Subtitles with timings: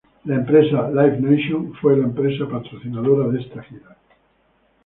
[0.25, 3.95] La empresa Live Nation fue la empresa patrocinadora de esta gira.